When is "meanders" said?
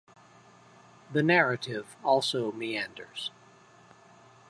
2.53-3.29